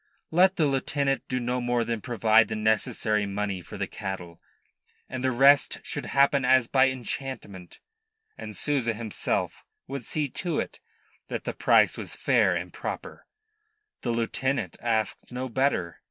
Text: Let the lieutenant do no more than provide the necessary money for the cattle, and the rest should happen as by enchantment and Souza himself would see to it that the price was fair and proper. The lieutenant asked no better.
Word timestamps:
Let 0.31 0.55
the 0.55 0.65
lieutenant 0.65 1.27
do 1.27 1.39
no 1.39 1.61
more 1.61 1.83
than 1.83 2.01
provide 2.01 2.47
the 2.47 2.55
necessary 2.55 3.27
money 3.27 3.61
for 3.61 3.77
the 3.77 3.85
cattle, 3.85 4.41
and 5.07 5.23
the 5.23 5.29
rest 5.29 5.79
should 5.83 6.07
happen 6.07 6.43
as 6.43 6.65
by 6.67 6.89
enchantment 6.89 7.77
and 8.35 8.57
Souza 8.57 8.95
himself 8.95 9.63
would 9.85 10.03
see 10.03 10.27
to 10.27 10.57
it 10.59 10.79
that 11.27 11.43
the 11.43 11.53
price 11.53 11.99
was 11.99 12.15
fair 12.15 12.55
and 12.55 12.73
proper. 12.73 13.27
The 14.01 14.09
lieutenant 14.09 14.75
asked 14.81 15.31
no 15.31 15.47
better. 15.47 15.99